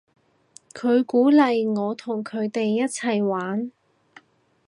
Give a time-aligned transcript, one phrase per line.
[0.73, 3.71] 佢鼓勵我同佢哋一齊玩